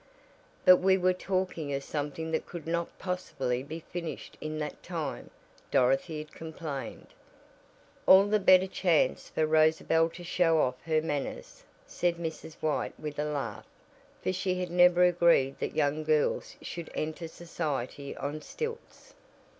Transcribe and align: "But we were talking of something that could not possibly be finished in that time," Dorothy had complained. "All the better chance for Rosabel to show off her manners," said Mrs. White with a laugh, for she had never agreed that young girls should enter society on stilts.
"But 0.65 0.77
we 0.77 0.97
were 0.97 1.13
talking 1.13 1.71
of 1.75 1.83
something 1.83 2.31
that 2.31 2.47
could 2.47 2.65
not 2.65 2.97
possibly 2.97 3.61
be 3.61 3.81
finished 3.81 4.35
in 4.41 4.57
that 4.57 4.81
time," 4.81 5.29
Dorothy 5.69 6.17
had 6.17 6.31
complained. 6.31 7.09
"All 8.07 8.25
the 8.25 8.39
better 8.39 8.65
chance 8.65 9.29
for 9.29 9.45
Rosabel 9.45 10.09
to 10.13 10.23
show 10.23 10.57
off 10.59 10.81
her 10.85 11.03
manners," 11.03 11.63
said 11.85 12.15
Mrs. 12.15 12.55
White 12.61 12.99
with 12.99 13.19
a 13.19 13.25
laugh, 13.25 13.67
for 14.23 14.33
she 14.33 14.55
had 14.59 14.71
never 14.71 15.03
agreed 15.03 15.59
that 15.59 15.75
young 15.75 16.03
girls 16.03 16.55
should 16.63 16.89
enter 16.95 17.27
society 17.27 18.17
on 18.17 18.41
stilts. 18.41 19.13